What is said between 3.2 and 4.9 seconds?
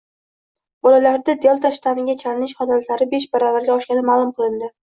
baravarga oshgani ma'lum qilindi